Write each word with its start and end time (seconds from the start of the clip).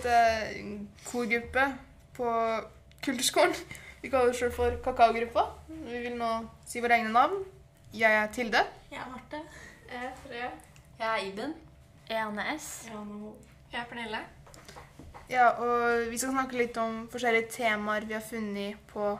dette 0.00 0.16
er 0.16 0.78
korgruppe 1.04 1.64
på 2.16 2.30
kulturskolen. 3.04 3.54
Vi 4.00 4.08
kaller 4.08 4.32
oss 4.32 4.38
selv 4.40 4.54
for 4.56 4.78
Kakaogruppa. 4.84 5.44
Vi 5.68 5.98
vil 6.06 6.14
nå 6.16 6.28
si 6.64 6.80
våre 6.80 6.96
egne 6.96 7.12
navn. 7.12 7.42
Jeg 7.92 8.16
er 8.16 8.30
Tilde. 8.32 8.62
Jeg 8.90 9.00
er 9.02 9.10
Marte. 9.10 9.40
Jeg 9.90 10.06
er 10.06 10.14
Frø. 10.22 10.46
Jeg 11.00 11.08
er 11.08 11.26
Iben. 11.26 11.52
Jeg 12.08 12.16
er 12.16 12.28
Anne 12.30 12.46
S. 12.56 12.68
Jeg 12.88 13.80
er 13.80 13.84
Pernille. 13.90 14.22
Ja, 15.30 15.48
og 15.48 16.08
vi 16.10 16.18
skal 16.18 16.32
snakke 16.32 16.56
litt 16.56 16.78
om 16.80 17.02
forskjellige 17.12 17.50
temaer 17.52 18.06
vi 18.08 18.16
har 18.16 18.24
funnet 18.24 18.80
på 18.88 19.18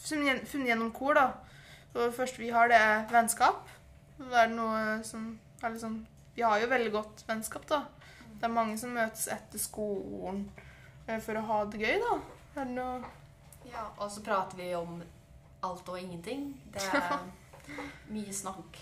funnet 0.00 0.52
gjennom 0.52 0.92
kor, 0.92 1.16
da. 1.16 1.30
Så 1.92 2.04
det 2.04 2.18
første 2.18 2.42
vi 2.44 2.52
har, 2.52 2.68
det 2.68 2.76
er 2.76 3.08
vennskap. 3.10 3.72
Da 4.20 4.44
er 4.44 4.52
det 4.52 4.58
noe 4.58 5.00
som 5.04 5.32
er 5.62 5.72
liksom 5.72 6.02
Vi 6.36 6.44
har 6.44 6.60
jo 6.60 6.68
veldig 6.70 6.92
godt 6.92 7.24
vennskap, 7.26 7.64
da. 7.68 7.80
Det 8.40 8.48
er 8.48 8.52
mange 8.56 8.76
som 8.80 8.94
møtes 8.96 9.26
etter 9.28 9.60
skolen 9.60 10.46
eh, 11.06 11.18
for 11.20 11.36
å 11.36 11.42
ha 11.44 11.58
det 11.68 11.80
gøy, 11.82 11.98
da. 12.00 12.14
Er 12.56 12.70
det 12.70 12.76
noe 12.78 13.10
Ja, 13.68 13.84
og 14.00 14.08
så 14.10 14.22
prater 14.24 14.56
vi 14.56 14.70
om 14.74 15.02
alt 15.66 15.90
og 15.92 15.98
ingenting. 16.00 16.46
Det 16.72 16.80
er 16.88 17.18
mye 18.14 18.32
snakk. 18.32 18.80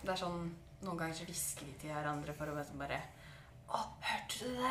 Det 0.00 0.10
er 0.10 0.18
sånn 0.18 0.50
Noen 0.80 0.96
ganger 0.96 1.12
så 1.18 1.26
hvisker 1.28 1.66
vi 1.68 1.74
til 1.76 1.90
hverandre 1.92 2.32
for 2.32 2.48
å 2.48 2.54
liksom 2.56 2.80
bare 2.80 2.96
Å, 3.68 3.82
hørte 4.00 4.38
du 4.46 4.54
det 4.56 4.70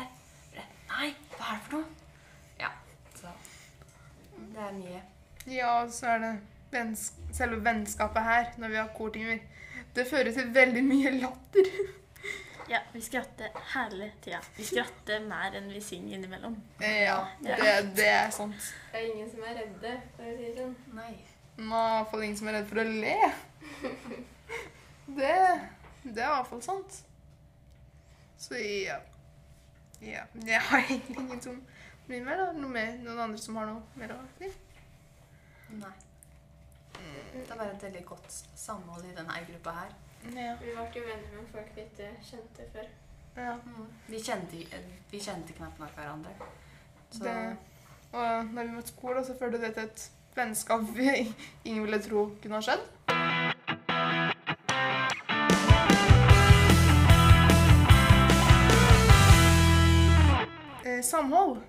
der? 0.56 0.64
Nei, 0.90 1.12
hva 1.36 1.52
er 1.52 1.60
det 1.60 1.66
for 1.68 1.76
noe? 1.76 2.08
Ja, 2.58 2.70
så 3.14 3.30
Det 4.34 4.64
er 4.66 4.74
mye. 4.74 5.02
Ja, 5.46 5.68
og 5.84 5.92
så 5.94 6.10
er 6.16 6.24
det 6.24 6.32
venns 6.74 7.12
selve 7.34 7.60
vennskapet 7.64 8.26
her, 8.26 8.50
når 8.58 8.74
vi 8.74 8.80
har 8.80 8.90
kortimer. 8.96 9.38
Det 9.94 10.08
fører 10.10 10.34
til 10.34 10.50
veldig 10.54 10.82
mye 10.86 11.14
latter. 11.20 11.70
Ja, 12.70 12.78
vi 12.92 13.00
skratter 13.02 13.50
hele 13.74 14.12
tida. 14.22 14.38
Vi 14.56 14.64
skratter 14.64 15.24
mer 15.26 15.56
enn 15.58 15.66
vi 15.74 15.80
synger 15.82 16.14
innimellom. 16.20 16.54
Ja, 16.78 17.16
det, 17.42 17.56
det 17.96 18.06
er 18.06 18.28
sant. 18.30 18.68
Det 18.92 19.00
er 19.00 19.08
ingen 19.08 19.30
som 19.32 19.42
er 19.42 19.56
redde, 19.58 19.94
for 20.14 20.28
å 20.30 20.34
si 20.36 20.44
det 20.44 20.52
sånn. 20.60 20.76
Nei. 20.94 21.14
Nå 21.58 21.80
er 21.80 21.96
i 21.96 22.04
hvert 22.12 22.22
ingen 22.22 22.38
som 22.38 22.50
er 22.50 22.54
redd 22.60 22.68
for 22.70 22.82
å 22.82 22.84
le. 22.86 23.16
Det, 25.10 25.32
det 26.04 26.22
er 26.22 26.28
i 26.28 26.34
hvert 26.36 26.50
fall 26.52 26.62
sant. 26.62 27.00
Så 28.38 28.60
ja. 28.62 29.00
ja. 30.06 30.22
Jeg 30.46 30.62
har 30.68 30.84
egentlig 30.84 31.16
ingen 31.24 31.42
som 31.42 31.58
blir 32.06 32.22
med, 32.22 32.38
da. 32.38 32.52
Noe 32.54 32.70
med 32.70 33.02
noen 33.02 33.24
andre 33.26 33.42
som 33.42 33.58
har 33.58 33.66
noe 33.66 33.82
mer 33.98 34.14
å 34.14 34.20
si? 34.38 34.52
Nei. 35.74 35.96
Det 36.94 37.42
er 37.42 37.50
bare 37.56 37.72
et 37.74 37.82
veldig 37.88 38.04
godt 38.06 38.30
samhold 38.54 39.10
i 39.10 39.16
denne 39.18 39.42
gruppa 39.50 39.74
her. 39.80 39.98
Ja. 40.24 40.54
Vi 40.60 40.72
ble 40.74 40.86
jo 40.94 41.02
venner 41.06 41.32
med 41.34 41.48
folk 41.52 41.70
vi 41.74 41.80
ikke 41.80 42.08
kjente 42.22 42.66
før. 42.72 42.88
ja. 43.36 43.54
Vi 44.06 44.20
kjente, 44.20 44.56
vi 45.10 45.20
kjente 45.20 45.52
knapt 45.56 45.78
nok 45.78 45.94
hverandre. 45.96 46.30
Så 47.10 47.24
Det, 47.24 47.56
og 48.12 48.44
når 48.44 48.64
vi 48.64 48.70
møtte 48.70 48.88
skolen, 48.88 49.24
skole, 49.24 49.24
så 49.24 49.38
førte 49.38 49.60
det 49.62 49.74
til 49.74 49.82
et 49.82 50.10
vennskap 50.36 50.80
vi 50.94 51.34
ingen 51.64 51.82
ville 51.84 52.02
tro 52.02 52.26
kunne 52.42 52.54
ha 52.54 52.60
skjedd. 52.60 52.84
Eh, 60.84 61.02
samhold. 61.02 61.62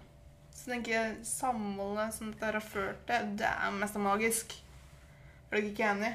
Så 0.54 0.72
tenker 0.72 0.92
jeg 0.92 1.16
samholdet 1.26 2.14
som 2.14 2.34
dette 2.34 2.52
har 2.52 2.60
ført 2.60 3.00
til, 3.08 3.32
det 3.40 3.48
er 3.48 3.72
mest 3.80 3.96
magisk. 3.98 4.54
Er 5.50 5.58
dere 5.58 5.72
ikke 5.72 5.88
enig? 5.96 6.12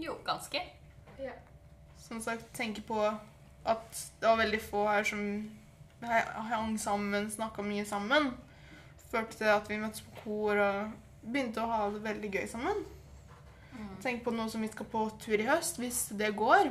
jo, 0.00 0.14
ganske. 0.24 0.60
Ja. 1.20 1.34
Som 2.00 2.20
sagt, 2.24 2.46
tenke 2.56 2.82
på 2.86 2.98
at 3.68 4.04
det 4.20 4.28
var 4.28 4.40
veldig 4.40 4.60
få 4.64 4.86
her 4.88 5.04
som 5.04 5.50
hang 6.00 6.78
sammen, 6.80 7.28
snakka 7.30 7.62
mye 7.62 7.84
sammen. 7.84 8.32
Førte 9.10 9.36
til 9.36 9.50
at 9.52 9.68
vi 9.68 9.78
møttes 9.80 10.04
på 10.06 10.22
kor 10.24 10.62
og 10.62 10.94
begynte 11.20 11.62
å 11.62 11.68
ha 11.68 11.82
det 11.92 12.02
veldig 12.04 12.32
gøy 12.38 12.46
sammen. 12.48 12.84
Tenk 14.00 14.24
på 14.24 14.32
noe 14.34 14.48
som 14.50 14.62
vi 14.64 14.70
skal 14.72 14.88
på 14.90 15.02
tur 15.20 15.40
i 15.40 15.46
høst, 15.48 15.78
hvis 15.80 16.08
det 16.16 16.32
går. 16.36 16.70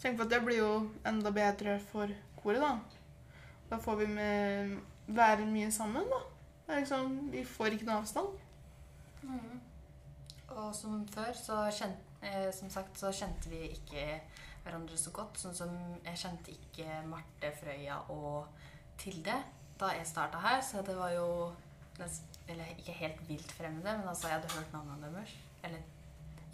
Tenk 0.00 0.18
på 0.18 0.26
at 0.26 0.32
det 0.32 0.40
blir 0.44 0.60
jo 0.60 0.72
enda 1.06 1.32
bedre 1.34 1.78
for 1.90 2.10
koret, 2.40 2.62
da. 2.62 2.76
Da 3.68 3.78
får 3.82 4.02
vi 4.02 4.08
med 4.12 4.76
være 5.08 5.46
mye 5.48 5.70
sammen, 5.72 6.04
da. 6.08 6.20
Det 6.66 6.82
liksom, 6.82 7.16
vi 7.32 7.44
får 7.48 7.76
ikke 7.76 7.88
noe 7.88 8.02
avstand. 8.02 8.28
Mm. 9.22 9.60
Og 10.56 10.74
som 10.76 11.00
før, 11.12 11.32
så 11.36 11.62
kjente, 11.72 12.07
eh, 12.22 12.50
som 12.54 12.70
sagt, 12.70 12.98
så 12.98 13.12
kjente 13.14 13.50
vi 13.52 13.68
ikke 13.74 14.04
hverandre 14.64 14.98
så 15.00 15.12
godt. 15.14 15.38
Sånn 15.40 15.56
som 15.56 15.74
jeg 16.04 16.20
kjente 16.20 16.54
ikke 16.54 17.02
Marte 17.08 17.52
Frøya 17.60 18.00
og 18.14 18.48
Tilde 18.98 19.36
da 19.78 19.92
jeg 19.94 20.08
starta 20.10 20.40
her. 20.42 20.60
Så 20.64 20.82
det 20.86 20.96
var 20.98 21.14
jo 21.14 21.54
Eller 22.48 22.64
ikke 22.78 22.92
helt 22.92 23.28
vilt 23.28 23.52
fremmede, 23.52 23.98
men 23.98 24.08
altså 24.08 24.28
jeg 24.28 24.38
hadde 24.38 24.54
hørt 24.54 24.72
navnene 24.72 25.10
deres. 25.12 25.32
Eller 25.66 25.82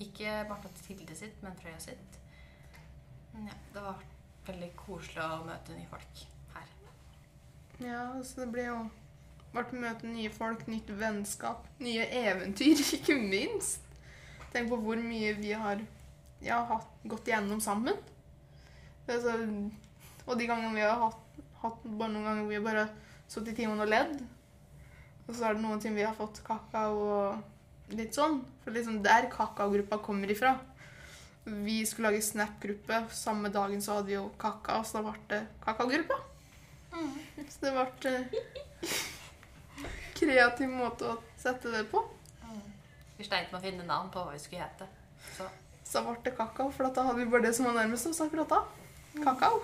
ikke 0.01 0.41
Marte 0.49 0.71
og 0.71 0.81
Tilde 0.87 1.17
sitt, 1.17 1.43
men 1.43 1.57
Frøya 1.61 1.79
sitt. 1.79 2.19
Men 3.33 3.47
ja, 3.51 3.57
det 3.75 3.83
var 3.83 4.03
veldig 4.47 4.71
koselig 4.77 5.23
å 5.23 5.45
møte 5.47 5.77
nye 5.77 5.91
folk 5.91 6.25
her. 6.55 6.73
Ja, 7.85 8.03
så 8.25 8.41
det 8.43 8.49
blir 8.55 8.71
jo 8.71 8.79
vært 9.55 9.73
møte 9.79 10.11
nye 10.11 10.33
folk, 10.35 10.67
nytt 10.71 10.91
vennskap, 10.99 11.69
nye 11.83 12.07
eventyr, 12.25 12.83
ikke 12.99 13.19
minst. 13.21 13.85
Tenk 14.55 14.71
på 14.71 14.79
hvor 14.79 15.01
mye 15.03 15.33
vi 15.41 15.51
har 15.59 15.81
ja, 16.45 16.61
hatt, 16.69 16.91
gått 17.03 17.29
igjennom 17.29 17.59
sammen. 17.63 17.97
Så, 19.09 19.33
og 20.25 20.39
de 20.39 20.47
gangene 20.47 20.77
vi 20.77 20.85
har 20.85 21.01
hatt, 21.01 21.41
hatt 21.65 21.83
bare 21.85 22.13
noen 22.13 22.29
ganger 22.29 22.47
vi 22.49 22.61
har 22.61 22.69
bare 22.69 22.85
sittet 23.27 23.55
i 23.55 23.57
timen 23.65 23.83
og 23.83 23.91
ledd. 23.91 24.15
Og 25.25 25.33
så 25.33 25.49
er 25.49 25.57
det 25.57 25.65
noen 25.65 25.83
ting 25.83 25.97
vi 25.97 26.05
har 26.07 26.15
fått 26.17 26.43
kakao 26.47 27.01
og 27.03 27.97
litt 27.97 28.17
sånn. 28.17 28.43
For 28.63 28.77
liksom 28.77 29.03
der 29.05 29.27
kakaogruppa 29.33 29.99
kommer 30.05 30.31
ifra. 30.31 30.55
Vi 31.45 31.81
skulle 31.89 32.13
lage 32.13 32.23
Snap-gruppe. 32.25 33.05
Samme 33.13 33.51
dagen 33.53 33.83
så 33.85 33.99
hadde 33.99 34.13
vi 34.13 34.19
jo 34.19 34.29
kakao, 34.41 34.85
så 34.85 35.01
da 35.01 35.11
ble 35.11 35.17
det 35.33 35.43
kakaogruppa. 35.65 36.21
Så 37.51 37.65
det 37.65 37.73
ble 37.75 38.13
eh, 38.15 38.37
kreativ 40.21 40.71
måte 40.71 41.11
å 41.11 41.23
sette 41.41 41.73
det 41.75 41.89
på. 41.91 42.05
Vi 43.17 43.25
sleit 43.25 43.53
med 43.53 43.61
å 43.61 43.63
finne 43.63 43.85
navn 43.87 44.09
på 44.11 44.23
hva 44.25 44.33
vi 44.35 44.41
skulle 44.43 44.65
hete. 44.65 44.89
Så 45.37 45.47
Så 45.87 46.01
ble 46.03 46.17
det 46.25 46.33
kakao, 46.35 46.71
for 46.73 46.89
da 46.91 47.03
hadde 47.07 47.21
vi 47.21 47.31
bare 47.31 47.45
det 47.45 47.53
som 47.55 47.69
var 47.69 47.77
nærmest 47.77 48.09
oss 48.09 48.21
akkurat 48.25 48.49
da. 48.49 48.63
Kakao. 49.23 49.61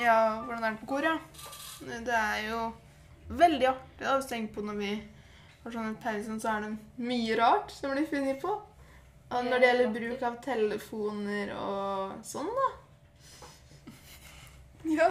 Ja, 0.00 0.42
hvordan 0.44 0.64
er 0.64 0.70
det 0.74 0.80
på 0.82 0.90
kor, 0.90 1.06
ja? 1.06 1.16
Det 1.80 2.16
er 2.16 2.50
jo 2.50 2.60
veldig 3.40 3.70
artig 3.70 4.04
da, 4.04 4.18
å 4.18 4.26
tenke 4.26 4.58
på 4.58 4.66
når 4.66 4.80
vi 4.82 4.92
har 5.64 5.72
sånne 5.72 5.96
pauser, 6.02 6.36
så 6.42 6.52
er 6.56 6.66
det 6.66 7.06
mye 7.08 7.40
rart 7.40 7.72
som 7.72 7.94
blir 7.94 8.08
funnet 8.10 8.42
på. 8.42 8.58
Og 9.30 9.44
når 9.46 9.60
det 9.62 9.68
gjelder 9.68 9.92
bruk 9.94 10.22
av 10.26 10.38
telefoner 10.42 11.52
og 11.54 12.16
sånn, 12.26 12.48
da. 12.56 12.68
Ja, 14.96 15.06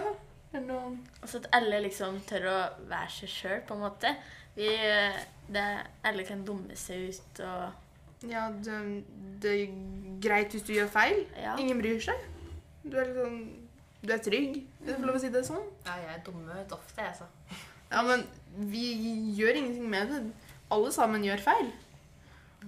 er 0.52 0.64
noen 0.66 0.96
Og 1.22 1.28
så 1.30 1.38
at 1.38 1.46
alle 1.54 1.78
liksom 1.84 2.16
tør 2.28 2.48
å 2.50 2.56
være 2.90 3.12
seg 3.14 3.30
sjøl, 3.32 3.60
på 3.68 3.76
en 3.76 3.84
måte. 3.84 4.10
Vi, 4.56 4.66
det, 5.54 5.64
alle 6.04 6.24
kan 6.26 6.42
dumme 6.44 6.76
seg 6.76 7.12
ut 7.14 7.40
og 7.46 8.26
Ja, 8.28 8.48
det, 8.52 8.76
det 9.40 9.52
er 9.54 9.70
greit 10.20 10.52
hvis 10.52 10.66
du 10.66 10.74
gjør 10.74 10.90
feil. 10.92 11.22
Ja. 11.40 11.54
Ingen 11.62 11.78
bryr 11.80 12.02
seg. 12.04 12.18
Du 12.82 12.98
er 12.98 13.08
liksom 13.12 13.38
Du 14.02 14.10
er 14.12 14.20
trygg, 14.24 14.58
hvis 14.80 14.90
jeg 14.90 14.98
får 15.00 15.08
lov 15.08 15.16
å 15.18 15.22
si 15.22 15.30
det 15.32 15.44
sånn. 15.46 15.64
ja, 15.86 15.94
jeg 16.02 16.12
er 16.16 16.20
dumme 16.26 16.56
ut 16.56 16.70
ofte, 16.72 17.04
jeg, 17.04 17.14
så. 17.20 17.26
Ja, 17.90 18.00
men 18.06 18.22
vi 18.70 18.84
gjør 19.36 19.58
ingenting 19.60 19.88
med 19.92 20.08
det. 20.12 20.20
Alle 20.72 20.92
sammen 20.94 21.24
gjør 21.26 21.42
feil. 21.44 21.68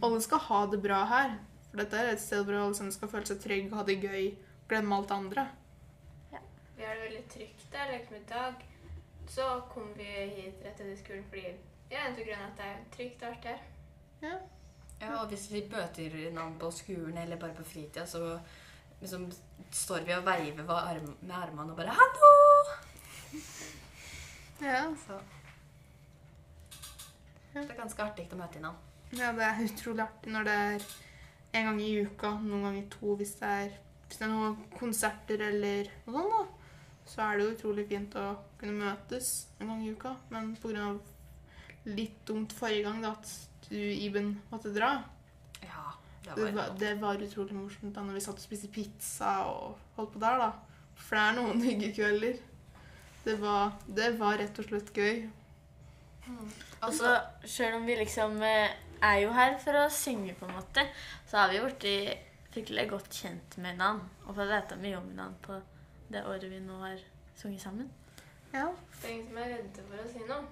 Alle 0.02 0.18
skal 0.24 0.40
ha 0.48 0.60
det 0.72 0.80
bra 0.82 1.02
her. 1.08 1.34
For 1.72 1.80
dette 1.80 1.96
er 1.96 2.12
et 2.12 2.20
sted 2.20 2.44
hvor 2.44 2.58
alle 2.60 2.76
sammen 2.76 2.92
skal 2.92 3.08
føle 3.08 3.26
seg 3.26 3.38
trygge, 3.40 3.72
ha 3.72 3.82
det 3.88 3.94
gøy, 4.02 4.26
glemme 4.68 4.96
alt 4.96 5.08
det 5.08 5.14
andre. 5.16 5.44
Vi 6.76 6.84
har 6.84 6.98
det 6.98 7.04
veldig 7.06 7.22
trygt 7.32 7.66
der. 7.72 7.92
Liksom 7.92 8.16
i 8.16 8.24
dag 8.28 8.64
så 9.28 9.46
kom 9.72 9.92
vi 9.96 10.04
hit 10.04 10.64
rett 10.64 10.80
etter 10.80 10.96
skolen 10.98 11.24
fordi 11.30 11.44
ja, 11.92 12.02
en 12.02 12.12
av 12.12 12.18
grunnene 12.18 12.48
at 12.50 12.58
det 12.58 12.66
er 12.68 12.82
trygt 12.96 13.22
og 13.22 13.28
artig 13.30 13.54
her. 13.54 13.62
Ja. 14.22 14.34
Ja, 15.02 15.12
og 15.22 15.30
hvis 15.32 15.48
vi 15.50 15.64
bøter 15.70 16.16
navn 16.34 16.58
på 16.60 16.70
skolen 16.70 17.16
eller 17.18 17.40
bare 17.40 17.54
på 17.56 17.64
fritida, 17.66 18.04
så 18.06 18.38
liksom 19.00 19.30
står 19.72 20.04
vi 20.06 20.14
og 20.14 20.26
veiver 20.26 20.62
med 20.62 21.08
med 21.20 21.34
armene 21.34 21.72
og 21.72 21.76
bare 21.76 21.96
'Hallo!' 21.96 22.76
Ja. 24.60 24.82
Så 25.06 25.18
det 27.54 27.70
er 27.70 27.80
ganske 27.80 28.02
artig 28.02 28.28
å 28.32 28.36
møte 28.36 28.58
innom. 28.58 28.76
ja, 29.12 29.32
det 29.32 29.42
er 29.42 29.64
utrolig 29.64 30.02
artig 30.02 30.32
når 30.32 30.44
det 30.44 30.52
er 30.52 30.84
en 31.52 31.68
gang 31.68 31.80
i 31.84 31.92
uka, 32.06 32.32
noen 32.40 32.66
ganger 32.66 32.90
to 32.92 33.14
hvis 33.20 33.34
det 33.40 33.48
er, 33.48 33.72
hvis 34.06 34.20
det 34.20 34.26
er 34.26 34.32
noen 34.32 34.58
konserter 34.78 35.44
eller 35.50 35.90
noe 36.06 36.16
sånt. 36.16 36.34
da. 36.36 36.42
Så 37.12 37.22
er 37.24 37.38
det 37.38 37.44
jo 37.44 37.54
utrolig 37.56 37.86
fint 37.90 38.14
å 38.16 38.26
kunne 38.60 38.78
møtes 38.78 39.32
en 39.60 39.72
gang 39.72 39.82
i 39.84 39.90
uka. 39.92 40.14
Men 40.32 40.54
pga. 40.62 40.92
litt 41.84 42.20
dumt 42.28 42.52
forrige 42.54 42.84
gang 42.86 43.00
da, 43.02 43.10
at 43.18 43.32
du, 43.68 43.76
Iben, 43.76 44.36
måtte 44.52 44.70
dra. 44.74 44.92
Ja, 45.62 45.92
det 46.24 46.36
Det 46.36 46.44
var 46.44 46.52
var, 46.52 46.76
det 46.78 46.92
var 47.00 47.24
utrolig 47.26 47.56
morsomt 47.56 47.94
da 47.94 48.04
når 48.06 48.20
vi 48.20 48.24
satt 48.24 48.38
og 48.38 48.44
spiste 48.44 48.70
pizza 48.70 49.32
og 49.50 49.76
holdt 49.96 50.14
på 50.14 50.22
der, 50.22 50.38
da. 50.38 50.50
For 50.94 51.18
det 51.18 51.24
er 51.24 51.38
noen 51.40 51.62
hyggekvelder. 51.68 52.40
Det 53.24 53.36
var, 53.40 53.74
det 53.86 54.12
var 54.18 54.38
rett 54.38 54.58
og 54.58 54.66
slett 54.66 54.94
gøy. 54.94 55.26
Mm. 56.26 56.48
Altså, 56.82 57.16
selv 57.44 57.76
om 57.80 57.86
vi 57.86 57.98
liksom 57.98 58.38
eh, 58.46 58.70
er 59.02 59.18
jo 59.22 59.32
her 59.32 59.58
for 59.58 59.72
å 59.82 59.88
synge, 59.90 60.34
på 60.38 60.46
en 60.48 60.54
måte, 60.56 60.84
så 61.26 61.36
har 61.42 61.48
vi 61.52 61.60
blitt 61.64 62.18
fryktelig 62.52 62.88
godt 62.90 63.10
kjent 63.22 63.56
med 63.58 63.76
hverandre. 63.78 64.08
Og 64.26 64.36
fått 64.36 64.50
vite 64.52 64.76
mye 64.82 64.96
om 64.98 65.08
hverandre 65.10 65.42
på 65.46 65.60
det 66.12 66.24
året 66.28 66.50
vi 66.50 66.60
nå 66.60 66.78
har 66.82 66.98
sunget 67.36 67.60
sammen. 67.64 67.90
Ja. 68.52 68.66
Det 69.00 69.08
er 69.08 69.14
ingen 69.14 69.28
som 69.28 69.38
er 69.38 69.54
redde 69.56 69.86
for 69.88 70.02
å 70.02 70.10
si 70.12 70.26
noe. 70.28 70.42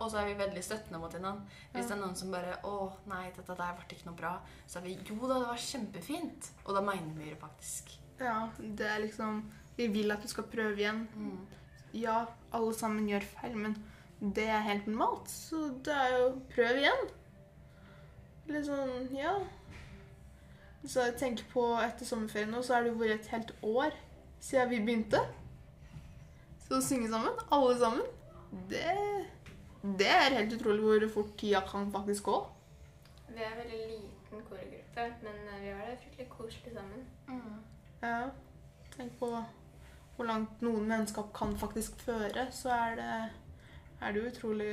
Og 0.00 0.06
så 0.08 0.20
er 0.22 0.28
vi 0.30 0.34
veldig 0.38 0.62
støttende 0.64 1.00
mot 1.02 1.12
hverandre. 1.12 1.42
Hvis 1.74 1.82
Ja. 1.82 1.88
det 1.88 1.96
er 1.96 2.00
noen 2.06 2.16
som 2.16 2.30
bare 2.32 2.56
'Å, 2.64 2.92
nei, 3.06 3.30
dette 3.36 3.56
der 3.56 3.74
ble 3.76 3.84
ikke 3.96 4.06
noe 4.06 4.16
bra', 4.16 4.40
så 4.66 4.78
er 4.78 4.82
vi 4.82 4.94
'Jo 4.94 5.28
da, 5.28 5.34
det 5.40 5.48
var 5.48 5.56
kjempefint'. 5.56 6.50
Og 6.64 6.74
da 6.74 6.80
mener 6.80 7.14
vi 7.14 7.30
det 7.30 7.38
faktisk. 7.40 7.98
ja. 8.20 8.48
Det 8.58 8.86
er 8.86 9.00
liksom 9.00 9.50
Vi 9.76 9.86
vil 9.86 10.10
at 10.12 10.20
du 10.22 10.28
skal 10.28 10.44
prøve 10.44 10.76
igjen. 10.76 11.08
Ja, 11.94 12.26
alle 12.52 12.74
sammen 12.74 13.08
gjør 13.08 13.22
feil, 13.22 13.56
men 13.56 13.74
det 14.20 14.46
er 14.48 14.60
helt 14.60 14.86
normalt. 14.86 15.26
Så 15.28 15.70
det 15.82 15.94
er 15.94 16.18
jo 16.18 16.42
prøv 16.54 16.76
igjen. 16.76 17.10
Litt 18.50 18.66
sånn, 18.66 19.10
ja. 19.14 19.34
Så 20.82 21.04
jeg 21.06 21.18
tenker 21.20 21.46
på 21.52 21.64
etter 21.78 22.08
sommerferien 22.08 22.50
nå, 22.50 22.62
så 22.64 22.76
har 22.76 22.86
det 22.86 22.94
vært 22.98 23.20
et 23.20 23.34
helt 23.34 23.52
år 23.66 23.94
siden 24.42 24.70
vi 24.72 24.80
begynte. 24.86 25.20
Så 26.64 26.78
å 26.78 26.84
synge 26.84 27.10
sammen, 27.12 27.36
alle 27.52 27.76
sammen, 27.78 28.08
det, 28.70 28.94
det 30.00 30.08
er 30.10 30.38
helt 30.38 30.56
utrolig 30.56 30.82
hvor 30.82 31.06
fort 31.14 31.36
tida 31.38 31.60
kan 31.68 31.90
faktisk 31.94 32.30
gå. 32.30 32.38
Vi 33.28 33.44
er 33.44 33.52
en 33.52 33.60
veldig 33.60 33.80
liten 33.92 34.46
korgruppe, 34.48 35.06
men 35.22 35.36
eh, 35.52 35.60
vi 35.62 35.74
har 35.74 35.84
det 35.86 35.98
fryktelig 36.02 36.28
koselig 36.32 36.74
sammen. 36.74 37.04
Ja. 38.02 38.30
Tenk 38.96 39.14
på 39.20 39.28
hvor 40.16 40.26
langt 40.28 40.64
noen 40.64 40.90
vennskap 40.90 41.30
kan 41.36 41.54
faktisk 41.60 42.02
føre, 42.02 42.48
så 42.52 42.72
er 42.74 42.98
det, 42.98 43.12
er 44.00 44.16
det 44.16 44.26
utrolig 44.32 44.72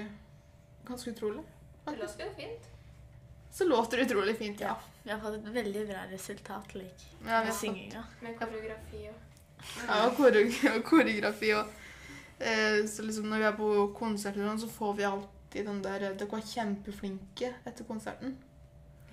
Ganske 0.88 1.12
utrolig. 1.12 1.42
Det 1.84 1.98
låter 2.00 2.24
jo 2.24 2.34
fint. 2.38 2.68
Så 3.58 3.66
låter 3.66 3.98
det 3.98 4.04
utrolig 4.10 4.36
fint, 4.38 4.60
ja. 4.62 4.76
Vi 5.04 5.10
har 5.12 5.20
fått 5.24 5.38
et 5.40 5.48
veldig 5.56 5.86
bra 5.90 6.04
resultat 6.12 6.74
like, 6.78 7.08
Ja, 7.10 7.18
vi 7.20 7.26
med 7.26 7.34
har 7.34 7.46
fått- 7.48 7.60
synginga. 7.62 8.04
Med 8.22 8.36
koreografi 8.40 9.08
og 9.10 9.24
Ja, 9.88 9.96
og 10.08 10.84
koreografi 10.86 11.50
og 11.58 11.72
eh, 12.40 12.86
Så 12.86 13.02
liksom 13.08 13.30
når 13.32 13.38
vi 13.42 13.48
er 13.50 13.56
på 13.58 13.70
konserter, 13.98 14.46
sånn, 14.46 14.60
så 14.62 14.70
får 14.70 14.94
vi 15.00 15.08
alltid 15.10 15.66
den 15.66 15.82
der 15.82 16.00
Dere 16.06 16.28
var 16.30 16.42
kjempeflinke 16.46 17.54
etter 17.66 17.88
konserten. 17.88 18.36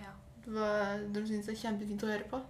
Ja. 0.03 0.13
Var, 0.47 1.07
de 1.15 1.25
syns 1.31 1.47
det 1.49 1.55
er 1.57 1.63
kjempefint 1.63 2.05
å 2.05 2.11
høre 2.13 2.29
på. 2.29 2.43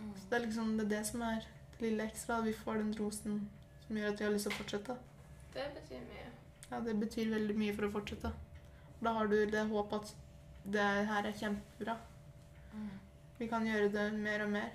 Mm. 0.00 0.12
Så 0.20 0.28
det 0.28 0.36
er 0.40 0.46
liksom 0.46 0.76
det, 0.76 0.84
er 0.86 0.90
det 0.98 1.06
som 1.06 1.22
er 1.22 1.40
det 1.78 1.86
lille 1.86 2.04
ekstra. 2.10 2.42
Vi 2.44 2.52
får 2.52 2.82
den 2.82 2.92
rosen 2.98 3.40
som 3.86 3.96
gjør 3.96 4.12
at 4.12 4.20
vi 4.20 4.24
har 4.28 4.32
lyst 4.34 4.48
til 4.50 4.52
å 4.52 4.58
fortsette. 4.60 4.96
Det 5.54 5.64
betyr 5.78 6.02
mye. 6.10 6.26
Ja, 6.70 6.80
det 6.80 6.94
betyr 7.00 7.30
veldig 7.32 7.56
mye 7.56 7.72
for 7.78 7.88
å 7.88 7.94
fortsette. 7.96 8.32
Da 9.00 9.12
har 9.16 9.26
du 9.32 9.38
det 9.46 9.64
håpet 9.70 10.02
at 10.04 10.12
det 10.64 10.86
her 11.08 11.26
er 11.26 11.36
kjempebra. 11.36 11.96
Vi 13.38 13.46
kan 13.48 13.64
gjøre 13.64 13.88
det 13.92 14.06
mer 14.20 14.42
og 14.44 14.50
mer. 14.52 14.70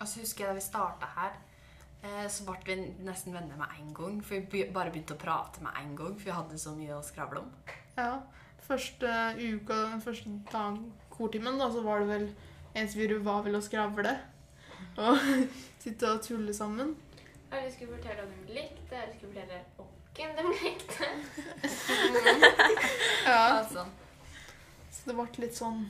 Og 0.00 0.08
så 0.08 0.22
husker 0.22 0.44
jeg 0.44 0.50
da 0.50 0.56
vi 0.56 0.64
starta 0.64 1.08
her, 1.14 1.34
eh, 2.02 2.24
så 2.32 2.46
ble 2.48 2.56
vi 2.64 2.76
nesten 3.04 3.34
venner 3.34 3.58
med 3.60 3.74
en 3.78 3.92
gang. 3.94 4.22
For 4.24 4.46
vi 4.50 4.64
bare 4.72 4.90
begynte 4.90 5.14
å 5.14 5.20
prate 5.20 5.62
med 5.62 5.76
en 5.80 5.94
gang, 5.96 6.14
for 6.16 6.30
vi 6.30 6.34
hadde 6.34 6.58
så 6.58 6.72
mye 6.74 6.96
å 6.96 7.04
skravle 7.04 7.44
om. 7.44 7.50
Ja, 7.98 8.22
første 8.64 9.10
uka, 9.38 9.76
den 9.92 10.02
første 10.02 10.32
dag, 10.50 10.80
kortimen, 11.12 11.60
da, 11.60 11.68
så 11.70 11.84
var 11.84 12.00
det 12.02 12.08
vel 12.08 12.28
eneste 12.74 12.98
vi 12.98 13.06
gjorde, 13.06 13.24
var 13.28 13.44
vel 13.46 13.60
å 13.60 13.64
skravle. 13.64 14.14
Og 14.96 15.18
sitte 15.84 16.10
og 16.10 16.22
tulle 16.24 16.54
sammen. 16.56 16.94
Eller 17.50 17.68
vi 17.68 17.74
skulle 17.76 17.98
fortelle 17.98 18.24
hva 18.24 18.30
de 18.32 18.56
likte, 18.56 18.96
eller 18.96 19.14
skulle 19.18 19.34
fortelle 19.36 19.60
hvem 20.14 20.32
de 20.38 20.42
likte. 20.64 21.06
Ja, 23.28 23.60
Altså, 23.60 23.84
så 23.84 24.03
det 25.04 25.16
ble 25.16 25.28
litt 25.44 25.56
sånn 25.56 25.84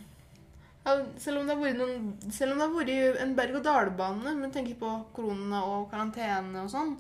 ja, 0.85 0.99
selv, 1.17 1.41
om 1.41 1.47
det 1.49 1.55
har 1.57 2.75
vært 2.75 3.23
en 3.25 3.33
berg-og-dal-bane, 3.39 4.35
men 4.37 4.53
tenker 4.53 4.77
på 4.77 4.91
korona 5.17 5.63
og 5.65 5.87
karantene 5.93 6.67
og 6.67 6.69
sånn 6.69 6.93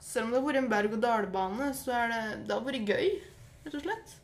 Selv 0.00 0.26
om 0.26 0.32
det 0.32 0.40
har 0.40 0.46
vært 0.46 0.60
en 0.62 0.70
berg-og-dal-bane, 0.72 1.68
så 1.76 1.92
er 1.98 2.08
det, 2.10 2.22
det 2.48 2.56
har 2.56 2.64
vært 2.64 2.88
gøy, 2.88 3.10
rett 3.66 3.76
og 3.76 3.84
slett. 3.84 4.14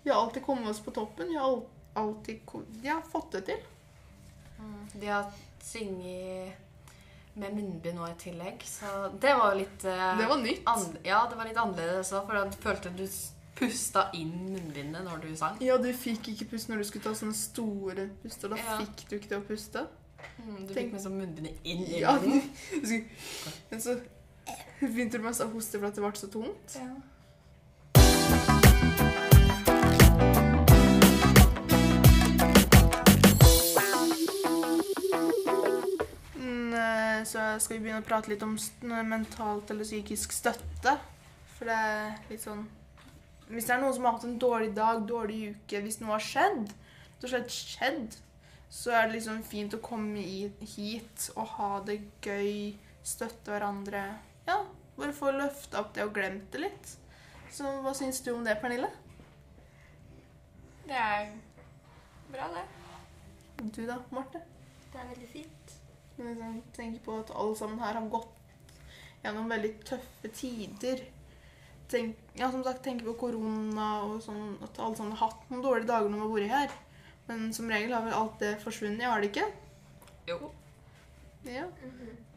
Vi 0.00 0.12
har 0.12 0.16
alltid 0.16 0.46
kommet 0.46 0.70
oss 0.70 0.80
på 0.80 0.94
toppen. 0.96 1.28
Vi 1.28 1.36
har 1.36 1.58
alltid 2.00 2.40
vi 2.80 2.88
har 2.88 3.02
fått 3.02 3.32
det 3.32 3.42
til. 3.50 3.66
de 4.94 5.06
har 5.06 5.26
sunget 5.60 6.56
med 7.34 7.54
munnbind 7.54 7.98
nå 7.98 8.06
i 8.08 8.16
tillegg, 8.18 8.62
så 8.66 9.10
det 9.20 9.34
var 9.38 9.52
jo 9.52 9.60
litt 9.60 9.84
uh, 9.86 10.16
Det 10.18 10.26
var 10.28 10.40
nytt. 10.40 10.64
Ja, 11.06 11.20
det 11.30 11.36
var 11.38 11.46
litt 11.48 11.60
annerledes 11.60 12.12
òg, 12.12 12.26
for 12.26 12.36
da 12.36 12.62
følte 12.64 12.92
du 12.96 13.04
pusta 13.56 14.10
inn 14.14 14.30
munnbindet 14.54 15.04
når 15.04 15.20
du 15.22 15.36
sang. 15.36 15.56
Ja, 15.60 15.76
du 15.78 15.90
fikk 15.92 16.28
ikke 16.32 16.48
puste 16.52 16.72
når 16.72 16.78
du 16.78 16.84
skulle 16.88 17.04
ta 17.04 17.10
sånne 17.14 17.34
store 17.36 18.08
puster. 18.22 18.48
Da 18.48 18.56
Ja. 18.56 18.78
fikk 18.78 19.08
du 19.10 19.16
ikke 19.16 19.28
det 19.28 19.38
å 19.38 19.46
puste. 19.46 19.86
Mm, 20.38 20.66
du 20.66 20.74
Tenk- 20.74 20.76
fikk 20.76 20.92
med 20.92 21.00
sånn 21.00 21.18
munnbindet 21.20 21.56
inn 21.64 21.84
i 21.86 22.00
Ja, 22.00 22.18
munnen. 22.18 22.42
Men 23.70 23.80
så 23.80 24.00
begynte 24.80 25.12
du 25.18 25.24
mest 25.24 25.40
å 25.40 25.50
hoste 25.52 25.78
for 25.78 25.86
at 25.86 25.94
det 25.94 26.02
ble 26.02 26.12
så 26.12 26.28
tungt. 26.32 26.74
Ja. 26.76 26.88
Mm, 36.34 36.74
eh, 36.74 37.24
Så 37.24 37.38
skal 37.60 37.76
vi 37.78 37.82
begynne 37.84 38.02
å 38.02 38.06
prate 38.06 38.30
litt 38.32 38.42
om 38.44 38.56
mentalt 39.08 39.70
eller 39.72 39.84
psykisk 39.86 40.32
støtte. 40.34 40.96
For 41.56 41.68
det 41.68 41.76
er 41.76 42.14
litt 42.30 42.42
sånn 42.44 42.64
Hvis 43.50 43.66
det 43.66 43.74
er 43.74 43.80
noen 43.82 43.94
som 43.96 44.06
har 44.06 44.14
hatt 44.14 44.26
en 44.28 44.38
dårlig 44.38 44.70
dag, 44.76 45.02
dårlig 45.08 45.40
uke, 45.56 45.80
hvis 45.82 45.98
noe 46.02 46.14
har 46.14 46.22
skjedd, 46.22 46.70
slett 47.20 47.50
skjedd, 47.52 48.14
så 48.70 48.94
er 48.94 49.08
det 49.08 49.16
liksom 49.16 49.42
fint 49.42 49.74
å 49.74 49.82
komme 49.82 50.22
hit 50.22 51.26
og 51.34 51.56
ha 51.56 51.70
det 51.86 51.98
gøy, 52.22 52.76
støtte 53.02 53.50
hverandre. 53.50 54.04
Ja, 54.46 54.60
bare 54.96 55.16
få 55.16 55.32
løfta 55.34 55.82
opp 55.82 55.92
det 55.96 56.06
og 56.06 56.14
glemt 56.14 56.52
det 56.54 56.62
litt. 56.68 56.92
Så 57.50 57.66
hva 57.82 57.92
syns 57.96 58.22
du 58.22 58.30
om 58.32 58.46
det, 58.46 58.54
Pernille? 58.62 58.88
Det 60.86 60.94
er 60.94 61.32
bra, 62.30 62.46
det. 62.54 62.66
Du 63.74 63.82
da, 63.88 63.98
Marte? 64.14 64.44
Det 64.92 64.98
er 65.02 65.10
veldig 65.10 65.30
fint. 65.32 65.74
Liksom, 66.20 66.60
tenker 66.76 67.02
på 67.04 67.18
at 67.24 67.34
alle 67.34 67.56
sammen 67.58 67.82
her 67.82 67.98
har 67.98 68.12
gått 68.12 68.36
gjennom 69.24 69.50
veldig 69.50 69.72
tøffe 69.88 70.30
tider. 70.34 71.02
Tenk, 71.90 72.18
ja, 72.38 72.50
som 72.52 72.62
sagt, 72.62 72.84
tenker 72.84 73.08
på 73.08 73.16
korona 73.24 73.88
og 74.06 74.20
sånn, 74.22 74.54
at 74.62 74.78
alle 74.78 74.94
sammen 74.98 75.16
har 75.18 75.26
hatt 75.32 75.48
noen 75.50 75.64
dårlige 75.64 75.88
dager 75.90 76.12
når 76.12 76.20
de 76.20 76.22
har 76.22 76.34
vært 76.36 76.52
her. 76.54 76.76
Men 77.26 77.48
som 77.54 77.70
regel 77.70 77.94
har 77.94 78.04
vel 78.04 78.14
alt 78.14 78.36
det 78.42 78.52
forsvunnet, 78.62 79.06
har 79.06 79.22
det 79.22 79.32
ikke? 79.32 79.48
Jo. 80.30 80.52
Ja. 81.48 81.66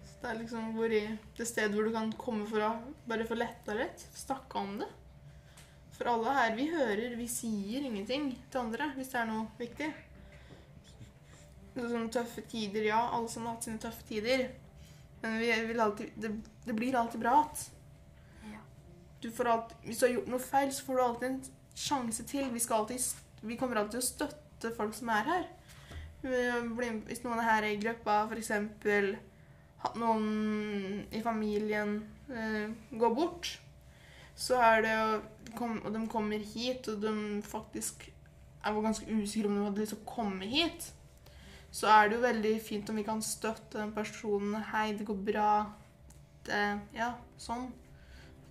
Så 0.08 0.18
det 0.24 0.32
er 0.32 0.40
liksom 0.40 0.74
vært 0.78 1.38
det 1.38 1.48
stedet 1.50 1.76
hvor 1.76 1.86
du 1.86 1.94
kan 1.94 2.10
komme 2.18 2.48
for 2.50 2.66
å 2.66 2.72
bare 3.10 3.28
få 3.30 3.38
letta 3.38 3.76
litt. 3.78 4.06
Snakke 4.18 4.62
om 4.62 4.80
det. 4.82 4.90
For 5.94 6.10
alle 6.10 6.34
her, 6.34 6.56
vi 6.58 6.66
hører, 6.72 7.14
vi 7.20 7.30
sier 7.30 7.86
ingenting 7.86 8.32
til 8.50 8.64
andre 8.64 8.90
hvis 8.96 9.14
det 9.14 9.22
er 9.22 9.30
noe 9.30 9.46
viktig. 9.60 9.92
Sånne 11.78 12.10
tøffe 12.14 12.42
tider, 12.50 12.90
ja. 12.90 13.04
Alle 13.14 13.30
som 13.30 13.46
har 13.46 13.58
hatt 13.58 13.70
sine 13.70 13.82
tøffe 13.82 14.06
tider. 14.10 14.48
Men 15.22 15.38
vi 15.40 15.54
vil 15.70 15.80
alltid, 15.80 16.18
det, 16.20 16.34
det 16.66 16.78
blir 16.78 16.98
alltid 16.98 17.22
bra 17.22 17.38
igjen. 17.44 17.70
Alltid, 19.30 19.76
hvis 19.86 20.00
du 20.00 20.06
har 20.06 20.14
gjort 20.14 20.32
noe 20.34 20.44
feil, 20.44 20.72
så 20.74 20.86
får 20.86 20.96
du 20.96 21.04
alltid 21.04 21.28
en 21.30 21.44
sjanse 21.76 22.24
til. 22.30 22.50
Vi, 22.54 22.62
alltid, 22.70 23.06
vi 23.42 23.58
kommer 23.60 23.80
alltid 23.80 24.00
til 24.00 24.04
å 24.04 24.10
støtte 24.10 24.74
folk 24.78 24.96
som 24.98 25.12
er 25.14 25.30
her. 25.30 25.46
Hvis 26.24 27.24
noen 27.26 27.42
er 27.42 27.50
her 27.50 27.68
i 27.68 27.78
gruppa, 27.82 28.24
f.eks. 28.32 28.52
hatt 29.84 30.00
noen 30.00 31.04
i 31.12 31.22
familien 31.24 31.98
eh, 32.32 32.72
gå 32.92 33.10
bort, 33.16 33.58
så 34.36 34.58
er 34.64 34.82
det 34.82 34.94
jo 34.94 35.22
Og 35.54 35.92
de 35.94 36.00
kommer 36.10 36.40
hit, 36.40 36.88
og 36.90 37.02
de 37.04 37.42
faktisk 37.46 38.08
er 38.66 38.82
ganske 38.82 39.06
usikre 39.06 39.50
om 39.50 39.58
de 39.58 39.66
hadde 39.68 39.84
lyst 39.84 39.94
til 39.94 40.02
å 40.02 40.08
komme 40.10 40.48
hit, 40.50 40.88
så 41.74 41.90
er 41.92 42.10
det 42.10 42.16
jo 42.18 42.24
veldig 42.24 42.54
fint 42.64 42.90
om 42.90 42.98
vi 42.98 43.04
kan 43.06 43.22
støtte 43.22 43.78
den 43.78 43.92
personen. 43.94 44.64
'Hei, 44.64 44.94
det 44.98 45.06
går 45.06 45.20
bra.' 45.30 45.74
Det, 46.44 46.80
ja, 46.96 47.14
sånn. 47.38 47.70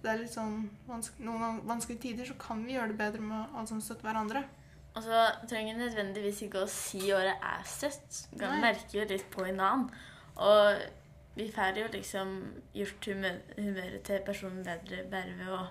Det 0.02 0.10
er 0.10 0.18
litt 0.18 0.34
sånn 0.34 0.64
vanske, 0.88 1.22
Noen 1.22 1.60
vanskelige 1.68 2.02
tider 2.08 2.26
så 2.26 2.34
kan 2.40 2.64
vi 2.66 2.74
gjøre 2.74 2.90
det 2.90 2.98
bedre 2.98 3.22
med 3.22 3.52
alle 3.54 3.68
som 3.70 3.82
støtter 3.82 4.08
hverandre. 4.08 4.42
Og 4.92 5.04
så 5.06 5.20
trenger 5.48 5.76
vi 5.76 5.84
nødvendigvis 5.86 6.42
ikke 6.46 6.64
å 6.64 6.70
si 6.70 7.06
året 7.14 7.38
er 7.48 7.62
søtt. 7.68 8.24
Vi 8.34 8.48
merker 8.60 8.98
jo 8.98 9.06
litt 9.08 9.28
på 9.32 9.46
en 9.46 9.62
annen. 9.62 9.86
Og 10.42 10.82
vi 11.38 11.46
får 11.52 11.78
jo 11.80 11.86
liksom 11.94 12.34
gjort 12.76 13.08
humør, 13.08 13.38
humøret 13.56 14.02
til 14.04 14.20
personen 14.26 14.66
bedre 14.66 15.04
bare 15.12 15.32
ved 15.38 15.54
å 15.54 15.62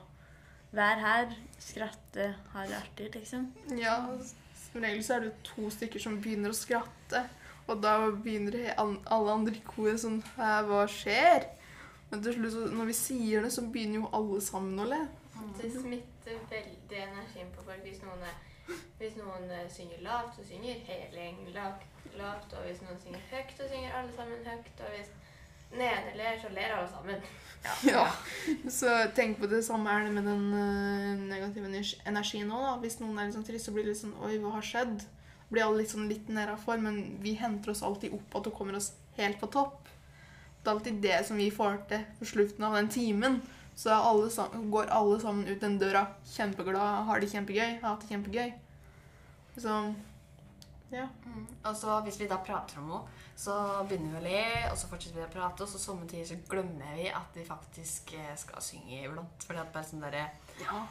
være 0.71 1.03
her, 1.03 1.35
skratte, 1.59 2.31
ha 2.53 2.65
det 2.65 2.77
artig, 2.79 3.11
liksom. 3.13 3.49
Ja, 3.77 3.99
som 4.55 4.81
regel 4.81 5.03
så 5.05 5.17
er 5.17 5.27
det 5.27 5.35
to 5.45 5.69
stykker 5.73 6.01
som 6.01 6.17
begynner 6.23 6.53
å 6.53 6.57
skratte. 6.57 7.25
Og 7.67 7.81
da 7.83 7.97
begynner 8.09 8.71
alle 8.79 9.35
andre 9.35 9.53
i 9.59 9.65
koret 9.67 10.01
sånn 10.01 10.21
hva 10.37 10.85
skjer? 10.89 11.45
Men 12.11 12.23
til 12.23 12.35
slutt, 12.35 12.73
når 12.75 12.89
vi 12.91 12.95
sier 12.97 13.45
det, 13.45 13.53
så 13.55 13.63
begynner 13.71 14.01
jo 14.01 14.09
alle 14.17 14.41
sammen 14.43 14.79
å 14.83 14.87
le. 14.91 15.01
Det 15.57 15.69
smitter 15.73 16.41
veldig 16.51 16.97
energien 17.05 17.51
på 17.55 17.63
folk. 17.65 17.85
Hvis 17.85 18.01
noen, 18.03 18.25
er, 18.27 18.75
hvis 18.99 19.15
noen 19.19 19.47
eh, 19.47 19.69
synger 19.71 20.03
lavt, 20.05 20.35
så 20.35 20.45
synger 20.49 20.83
hele 20.89 21.23
gjengen 21.23 21.53
lavt. 21.55 21.87
Og 22.51 22.67
hvis 22.67 22.83
noen 22.83 22.99
synger 22.99 23.23
høyt, 23.31 23.55
så 23.57 23.69
synger 23.71 23.95
alle 23.99 24.13
sammen 24.17 24.43
høyt. 24.45 24.83
Og 24.83 24.97
hvis 24.97 25.13
den 25.71 25.85
ene 25.87 26.11
ler, 26.19 26.35
så 26.41 26.51
ler 26.51 26.75
alle 26.75 26.91
sammen. 26.91 27.23
Ja. 27.85 28.03
Så 28.79 28.89
tenk 29.15 29.37
på 29.39 29.47
det 29.47 29.61
samme 29.63 29.91
er 29.93 30.07
det 30.07 30.13
med 30.15 30.25
den 30.25 30.47
øh, 30.57 31.19
negative 31.29 31.69
energien 32.09 32.49
nå. 32.49 32.57
da. 32.57 32.71
Hvis 32.81 32.97
noen 32.99 33.19
er 33.19 33.29
litt 33.29 33.37
sånn 33.37 33.45
trist, 33.47 33.69
så 33.69 33.73
blir 33.75 33.85
det 33.85 33.93
litt 33.93 34.01
sånn 34.01 34.15
Oi, 34.25 34.39
hva 34.41 34.55
har 34.57 34.65
skjedd? 34.65 35.05
Blir 35.51 35.67
alle 35.67 35.85
sånn 35.87 36.09
litt 36.09 36.31
nedafor, 36.33 36.81
men 36.81 37.19
vi 37.21 37.35
henter 37.39 37.71
oss 37.75 37.83
alltid 37.85 38.15
opp 38.17 38.39
at 38.39 38.47
du 38.47 38.51
kommer 38.55 38.79
oss 38.79 38.91
helt 39.19 39.39
på 39.39 39.51
topp. 39.53 39.80
Det 40.61 40.69
er 40.69 40.75
alltid 40.75 41.01
det 41.01 41.19
som 41.25 41.39
vi 41.41 41.49
får 41.53 41.79
til 41.89 42.05
på 42.19 42.27
slutten 42.29 42.63
av 42.67 42.77
den 42.77 42.89
timen. 42.93 43.41
Så 43.75 43.89
alle 43.95 44.29
sammen, 44.29 44.69
går 44.71 44.91
alle 44.93 45.17
sammen 45.21 45.47
ut 45.47 45.61
den 45.61 45.79
døra 45.81 46.05
kjempeglad, 46.35 47.05
har 47.07 47.19
det 47.19 47.31
kjempegøy, 47.31 47.79
har 47.81 47.87
hatt 47.87 48.03
det 48.03 48.11
kjempegøy. 48.11 48.51
Så 49.57 49.77
ja. 50.91 51.07
Mm. 51.25 51.47
Og 51.63 51.75
så 51.75 51.99
hvis 52.05 52.19
vi 52.19 52.29
da 52.29 52.37
prater 52.43 52.81
om 52.81 52.91
noe, 52.91 53.01
så 53.41 53.55
begynner 53.87 54.13
vi 54.13 54.19
å 54.19 54.25
le, 54.25 54.43
og 54.69 54.77
så 54.77 54.89
fortsetter 54.91 55.21
vi 55.21 55.25
å 55.25 55.31
prate, 55.31 55.63
og 55.63 55.71
så 55.71 55.79
somme 55.81 56.05
tider 56.09 56.27
så 56.29 56.37
glemmer 56.51 56.93
vi 56.97 57.07
at 57.09 57.37
vi 57.37 57.45
faktisk 57.47 58.13
eh, 58.19 58.33
skal 58.37 58.61
synge 58.63 58.99
iblant. 59.05 59.45
Fordi 59.47 59.63
at 59.63 59.71
bare 59.73 59.87
sånn 59.87 60.03
derre 60.03 60.27
ja. 60.61 60.81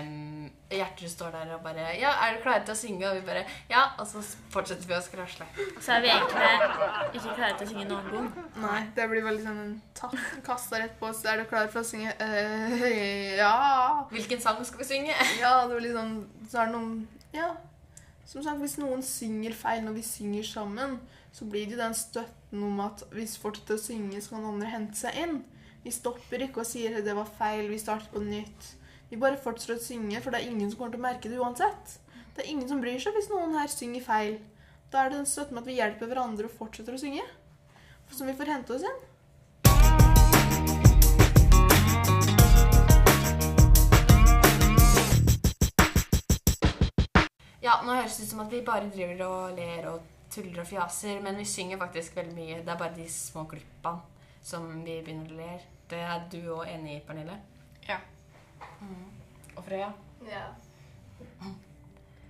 um, 0.00 0.46
Hjertet 0.70 1.10
står 1.12 1.34
der 1.34 1.50
og 1.56 1.60
bare 1.64 1.90
'Ja, 1.98 2.12
er 2.24 2.36
du 2.36 2.42
klare 2.42 2.64
til 2.64 2.72
å 2.72 2.78
synge?' 2.78 3.08
Og 3.10 3.16
vi 3.18 3.26
bare 3.26 3.44
'Ja', 3.68 3.98
og 3.98 4.06
så 4.06 4.22
fortsetter 4.54 4.88
vi 4.88 4.94
å 4.96 5.02
skrasle. 5.04 5.46
Så 5.80 5.92
er 5.92 6.00
vi 6.00 6.12
egentlig 6.14 7.20
ikke 7.20 7.34
klare 7.34 7.58
til 7.58 7.66
å 7.66 7.70
synge 7.70 7.88
noen 7.90 8.10
gang. 8.14 8.30
Nei, 8.64 8.80
det 8.96 9.08
blir 9.10 9.26
veldig 9.26 9.44
sånn 9.44 9.62
en 9.64 9.74
tatt, 9.94 10.16
kasta 10.46 10.80
rett 10.80 10.98
på 11.00 11.10
oss. 11.10 11.24
Er 11.24 11.42
du 11.42 11.48
klar 11.50 11.68
for 11.68 11.82
å 11.82 11.84
synge? 11.90 12.14
Uh, 12.20 13.36
ja. 13.42 14.06
Hvilken 14.14 14.40
sang 14.40 14.64
skal 14.64 14.84
vi 14.84 14.92
synge? 14.94 15.18
Ja, 15.40 15.66
det 15.66 15.82
blir 15.82 15.92
sånn 15.96 16.16
Så 16.48 16.62
er 16.62 16.70
det 16.70 16.78
noen 16.78 17.08
Ja. 17.34 17.52
Som 18.30 18.44
sagt, 18.46 18.60
hvis 18.62 18.76
noen 18.78 19.00
synger 19.02 19.54
feil 19.58 19.80
når 19.82 19.96
vi 19.96 20.02
synger 20.06 20.44
sammen, 20.46 21.00
så 21.34 21.46
blir 21.50 21.64
det 21.66 21.74
jo 21.74 21.80
den 21.80 21.96
støtten 21.98 22.60
om 22.62 22.82
at 22.84 23.02
hvis 23.10 23.34
fortsetter 23.42 23.74
å 23.74 23.82
synge, 23.82 24.20
så 24.22 24.36
kan 24.36 24.46
andre 24.52 24.68
hente 24.70 24.98
seg 25.00 25.18
inn. 25.18 25.40
Vi 25.82 25.90
stopper 25.94 26.44
ikke 26.46 26.62
og 26.62 26.68
sier 26.68 26.94
at 27.00 27.08
det 27.08 27.16
var 27.18 27.26
feil, 27.40 27.66
vi 27.72 27.80
starter 27.82 28.12
på 28.12 28.22
nytt. 28.22 28.68
Vi 29.10 29.18
bare 29.18 29.40
fortsetter 29.42 29.80
å 29.80 29.82
synge, 29.82 30.22
for 30.22 30.30
det 30.30 30.44
er 30.44 30.52
ingen 30.52 30.70
som 30.70 30.78
kommer 30.78 30.94
til 30.94 31.02
å 31.02 31.08
merke 31.08 31.32
det 31.32 31.42
uansett. 31.42 31.96
Det 32.36 32.44
er 32.44 32.52
ingen 32.52 32.70
som 32.70 32.82
bryr 32.84 33.02
seg 33.02 33.18
hvis 33.18 33.32
noen 33.32 33.58
her 33.58 33.72
synger 33.72 34.06
feil. 34.06 34.38
Da 34.94 35.02
er 35.02 35.10
det 35.10 35.18
den 35.18 35.30
støtten 35.32 35.58
med 35.58 35.64
at 35.64 35.72
vi 35.72 35.80
hjelper 35.80 36.12
hverandre 36.12 36.46
og 36.46 36.54
fortsetter 36.54 36.94
å 36.94 37.02
synge. 37.02 37.26
Som 38.14 38.30
vi 38.30 38.38
får 38.38 38.54
hente 38.54 38.76
oss 38.76 38.86
inn. 38.86 39.02
Høres 48.00 48.20
ut 48.20 48.30
som 48.30 48.40
at 48.44 48.52
vi 48.52 48.62
bare 48.66 48.90
driver 48.90 49.26
og 49.26 49.58
ler 49.58 49.88
og 49.90 50.00
tuller 50.30 50.62
og 50.62 50.66
fjaser, 50.66 51.20
men 51.22 51.38
vi 51.38 51.44
synger 51.44 51.78
faktisk 51.78 52.16
veldig 52.16 52.34
mye. 52.34 52.58
Det 52.64 52.72
er 52.72 52.78
bare 52.78 52.96
de 52.96 53.08
små 53.10 53.44
glippene 53.50 54.00
som 54.42 54.68
vi 54.84 55.00
begynner 55.04 55.32
å 55.32 55.38
le. 55.40 55.50
Det 55.90 56.00
er 56.06 56.26
du 56.32 56.38
òg 56.54 56.68
enig 56.70 56.96
i, 56.96 57.02
Pernille? 57.06 57.36
Ja. 57.88 57.98
Mm. 58.80 59.08
Og 59.56 59.64
Freya? 59.66 59.90
Ja. 60.28 60.46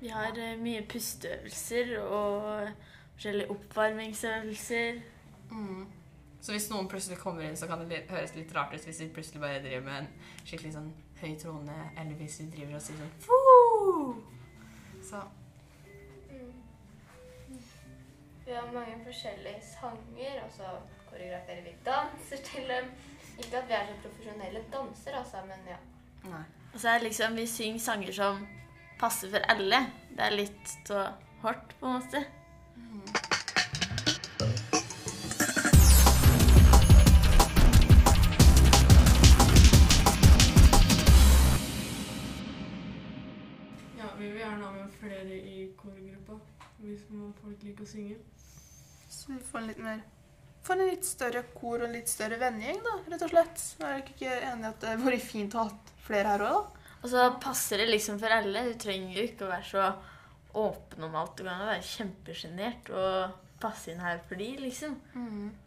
Vi 0.00 0.08
har 0.08 0.38
eh, 0.38 0.56
mye 0.58 0.82
pusteøvelser 0.88 1.98
og 2.00 2.70
forskjellige 3.14 3.50
oppvarmingsøvelser. 3.50 5.00
Mm. 5.50 5.84
Så 6.40 6.54
hvis 6.56 6.70
noen 6.72 6.88
plutselig 6.88 7.18
kommer 7.20 7.44
inn, 7.44 7.56
så 7.56 7.68
kan 7.68 7.84
det 7.84 8.06
høres 8.08 8.32
litt 8.34 8.54
rart 8.56 8.72
ut 8.72 8.86
hvis 8.88 9.02
vi 9.04 9.10
plutselig 9.12 9.42
bare 9.42 9.60
driver 9.60 9.84
med 9.90 9.98
en 10.00 10.08
skikkelig 10.40 10.72
sånn 10.78 10.88
høy 11.20 11.34
trone, 11.36 11.76
eller 12.00 12.16
hvis 12.16 12.38
vi 12.40 12.48
driver 12.54 12.78
og 12.78 12.84
sier 12.86 13.02
sånn 13.02 13.12
Foo! 13.26 14.14
Så 15.04 15.20
Vi 18.50 18.56
har 18.56 18.72
mange 18.72 19.04
forskjellige 19.04 19.60
sanger, 19.62 20.38
og 20.44 20.50
så 20.50 20.70
koreograferer 21.10 21.62
vi 21.62 21.74
danser 21.86 22.40
til 22.44 22.62
dem. 22.68 22.88
Ikke 23.38 23.56
at 23.58 23.68
vi 23.68 23.72
er 23.72 23.84
så 23.86 23.94
profesjonelle 24.02 24.62
dansere, 24.72 25.18
altså, 25.18 25.36
men 25.46 25.68
ja. 25.70 25.76
nei. 26.24 26.42
Og 26.74 26.80
så 26.80 26.88
er 26.88 26.98
det 26.98 27.06
liksom 27.06 27.36
vi 27.36 27.46
synger 27.46 27.78
sanger 27.78 28.12
som 28.12 28.42
passer 28.98 29.30
for 29.30 29.46
alle. 29.54 29.78
Det 30.10 30.26
er 30.26 30.34
litt 30.34 30.74
så 30.82 31.06
hardt, 31.44 31.78
på 31.78 31.86
en 31.86 31.92
måte. 32.00 32.24
Ja, 43.98 44.10
vi 44.18 44.24
vil 44.24 44.42
gjerne 44.42 44.64
ha 44.64 44.72
med 44.72 44.90
flere 44.98 45.38
i 45.38 45.68
korgruppa 45.76 46.59
hvis 46.82 47.04
man- 47.10 47.34
folk 47.42 47.62
liker 47.62 47.84
å 47.84 47.88
synge. 47.88 48.16
Så 49.08 49.28
vi 49.34 49.38
får 49.38 49.58
en 49.58 49.66
litt 49.66 49.78
mer 49.78 50.02
Får 50.62 50.76
en 50.76 50.90
litt 50.90 51.04
større 51.08 51.40
kor 51.54 51.78
og 51.80 51.86
en 51.86 51.92
litt 51.94 52.08
større 52.08 52.36
vennegjeng, 52.36 52.82
da, 52.84 52.98
rett 53.08 53.22
og 53.22 53.30
slett. 53.30 53.62
Jeg 53.78 53.86
Er 53.86 53.94
dere 53.94 54.12
ikke 54.12 54.34
enig 54.44 54.60
i 54.60 54.68
at 54.68 54.80
det 54.80 54.88
hadde 54.90 55.06
vært 55.06 55.22
fint 55.24 55.54
å 55.54 55.62
ha 55.64 55.70
flere 56.04 56.24
her 56.26 56.38
òg, 56.44 56.52
da? 56.52 56.80
Og 57.02 57.08
så 57.08 57.40
passer 57.40 57.78
det 57.78 57.88
liksom 57.88 58.18
for 58.20 58.28
alle. 58.28 58.64
Du 58.68 58.74
trenger 58.78 59.14
jo 59.16 59.22
ikke 59.22 59.46
å 59.46 59.48
være 59.48 59.64
så 59.64 59.86
åpen 60.54 61.04
om 61.04 61.16
alt. 61.16 61.36
Du 61.36 61.44
kan 61.44 61.62
jo 61.62 61.70
være 61.70 61.86
kjempesjenert 61.88 62.90
og 62.92 63.32
passe 63.58 63.88
inn 63.88 64.00
her 64.04 64.20
for 64.28 64.36
de, 64.36 64.50
liksom. 64.60 64.98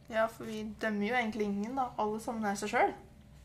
Ja, 0.10 0.27
for 0.27 0.46
vi 0.46 0.62
dømmer 0.79 1.08
jo 1.10 1.15
egentlig 1.15 1.48
ingen, 1.50 1.75
da. 1.75 1.89
Alle 1.98 2.20
sammen 2.22 2.46
er 2.46 2.55
seg 2.62 2.70
sjøl. 2.70 2.93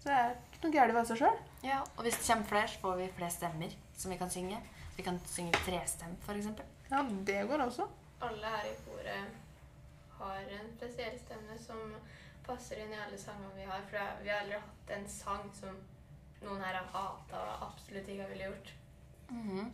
Så 0.02 0.04
det 0.10 0.18
er 0.18 0.36
ikke 0.52 0.64
noe 0.66 0.76
gærent 0.76 0.92
å 0.92 0.98
være 1.00 1.10
seg 1.14 1.22
sjøl. 1.22 1.38
Ja, 1.64 1.80
og 1.96 2.04
hvis 2.04 2.18
det 2.20 2.26
kommer 2.28 2.44
flere, 2.52 2.68
så 2.68 2.82
får 2.84 2.96
vi 3.00 3.08
flere 3.16 3.30
stemmer 3.34 3.72
som 3.96 4.12
vi 4.12 4.18
kan 4.20 4.28
synge. 4.36 4.60
Vi 4.98 5.02
kan 5.06 5.18
synge 5.30 5.52
trestemt, 5.64 6.28
eksempel. 6.28 6.64
Ja, 6.90 7.02
det 7.02 7.42
går 7.48 7.66
også. 7.66 7.88
Alle 8.24 8.54
her 8.54 8.70
i 8.70 8.76
koret 8.84 9.36
har 10.18 10.54
en 10.58 10.70
spesiell 10.76 11.18
stemme 11.20 11.58
som 11.60 11.92
passer 12.46 12.80
inn 12.82 12.94
i 12.94 13.00
alle 13.02 13.18
sangene 13.20 13.54
vi 13.56 13.66
har. 13.68 13.84
For 13.90 14.22
vi 14.24 14.32
har 14.32 14.42
aldri 14.42 14.58
hatt 14.58 14.94
en 14.96 15.06
sang 15.12 15.44
som 15.58 15.76
noen 16.42 16.62
her 16.62 16.78
har 16.78 16.88
hata 16.94 17.42
og 17.44 17.68
absolutt 17.68 18.08
ikke 18.08 18.28
ville 18.32 18.50
gjort. 18.50 18.72
Mhm. 19.28 19.70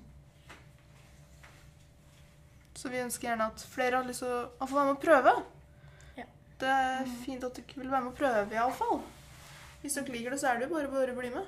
Så 2.75 2.91
vi 2.91 3.01
ønsker 3.01 3.29
gjerne 3.29 3.47
at 3.53 3.63
flere 3.71 3.97
har 4.01 4.05
lyst 4.09 4.25
til 4.25 4.33
å 4.35 4.67
få 4.67 4.75
være 4.75 4.89
med 4.91 4.97
å 4.97 5.05
prøve. 5.05 5.35
Ja. 6.19 6.25
Det 6.59 6.73
er 6.73 7.13
fint 7.23 7.45
at 7.47 7.55
dere 7.57 7.79
vil 7.81 7.91
være 7.91 8.03
med 8.03 8.13
å 8.13 8.19
prøve, 8.19 8.57
iallfall. 8.57 8.99
Hvis 9.81 9.95
dere 9.95 10.13
liker 10.17 10.35
det, 10.35 10.41
så 10.41 10.51
er 10.51 10.59
det 10.59 10.67
jo 10.67 10.75
bare 10.75 10.91
bare 10.91 11.15
å 11.15 11.19
bli 11.21 11.31
med. 11.31 11.47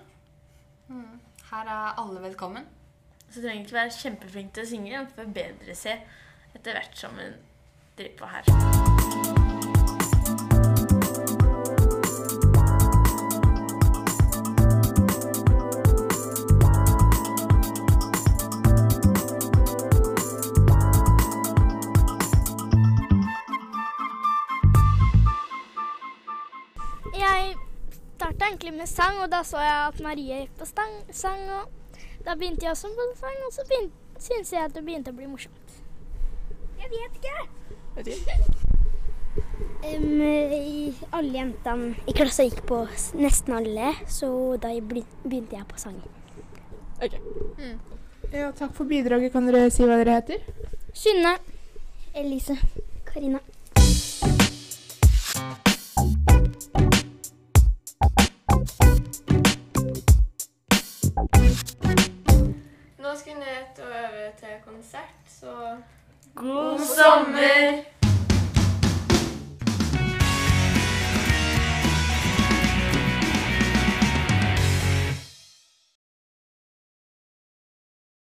Mm. 0.89 1.21
Her 1.51 1.73
er 1.75 2.01
alle 2.01 2.23
velkommen. 2.23 2.67
Så 3.31 3.41
du 3.41 3.47
trenger 3.47 3.65
ikke 3.65 3.77
være 3.77 3.97
kjempeflink 4.01 4.55
til 4.55 4.65
å 4.65 4.69
synge. 4.71 4.97
Man 4.97 5.11
får 5.17 5.35
bedre 5.37 5.75
se 5.77 5.99
etter 6.57 6.77
hvert 6.79 6.97
som 6.97 7.19
hun 7.19 7.35
driver 7.99 8.17
på 8.21 8.27
her. 8.27 8.45
Jeg 27.17 27.57
starta 28.17 28.47
egentlig 28.47 28.73
med 28.77 28.87
sang, 28.87 29.19
og 29.21 29.31
da 29.33 29.43
så 29.45 29.61
jeg 29.61 29.83
at 29.89 30.01
Marie 30.05 30.45
gikk 30.45 30.57
på 30.61 30.69
stang, 30.69 31.03
sang. 31.13 31.43
og 31.61 31.86
Da 32.27 32.35
begynte 32.35 32.67
jeg 32.67 32.73
også 32.75 32.89
på 32.91 33.05
sang, 33.21 33.37
og 33.47 33.53
så 33.55 33.63
syntes 34.19 34.53
jeg 34.53 34.65
at 34.67 34.75
det 34.75 34.83
begynte 34.85 35.13
å 35.13 35.17
bli 35.17 35.29
morsomt. 35.31 35.77
Jeg 36.81 36.91
vet 36.91 37.13
ikke. 37.21 37.37
I- 39.87 40.95
alle 41.15 41.33
jentene 41.37 41.95
i 42.09 42.13
klassa 42.17 42.43
gikk 42.49 42.65
på 42.67 42.81
nesten 43.21 43.55
alle, 43.55 43.93
så 44.11 44.29
da 44.61 44.73
begynte 44.83 45.55
jeg 45.57 45.67
på 45.71 45.79
sang. 45.79 46.01
Ja, 48.33 48.51
takk 48.57 48.73
for 48.75 48.85
bidraget. 48.91 49.31
Kan 49.33 49.47
dere 49.47 49.69
si 49.71 49.87
hva 49.87 50.01
dere 50.01 50.17
heter? 50.19 50.43
Synne. 50.97 51.37
Elise. 52.17 52.57
Karina. 53.07 53.39
Ned 63.37 63.85
og 63.85 63.91
øve 63.91 64.33
til 64.39 64.49
konsert, 64.65 65.01
så 65.29 65.77
God 66.35 66.79
sommer! 66.79 67.83